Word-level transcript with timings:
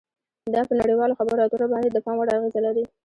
دا 0.53 0.61
په 0.69 0.73
نړیوالو 0.81 1.17
خبرو 1.19 1.43
اترو 1.45 1.67
باندې 1.73 1.89
د 1.91 1.97
پام 2.05 2.15
وړ 2.17 2.27
اغیزه 2.37 2.59
لري 2.67 2.83